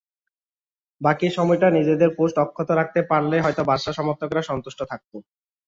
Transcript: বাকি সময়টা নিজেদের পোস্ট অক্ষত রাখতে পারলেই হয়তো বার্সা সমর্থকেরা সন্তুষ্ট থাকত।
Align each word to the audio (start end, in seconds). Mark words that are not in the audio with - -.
বাকি 1.01 1.27
সময়টা 1.37 1.67
নিজেদের 1.77 2.09
পোস্ট 2.17 2.35
অক্ষত 2.39 2.69
রাখতে 2.71 2.99
পারলেই 3.11 3.43
হয়তো 3.45 3.61
বার্সা 3.69 3.91
সমর্থকেরা 3.97 4.43
সন্তুষ্ট 4.49 4.79
থাকত। 4.91 5.11